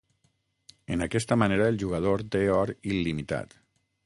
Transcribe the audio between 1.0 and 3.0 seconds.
aquesta manera el jugador té or